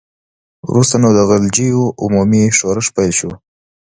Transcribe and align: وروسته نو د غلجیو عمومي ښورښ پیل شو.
وروسته 0.69 0.95
نو 1.03 1.09
د 1.17 1.19
غلجیو 1.29 1.83
عمومي 2.03 2.43
ښورښ 2.57 2.87
پیل 2.95 3.11
شو. 3.19 3.31